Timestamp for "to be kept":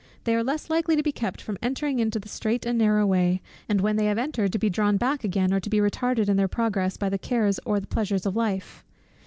0.95-1.41